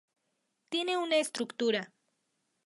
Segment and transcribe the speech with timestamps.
[0.69, 1.93] Tiene una estructura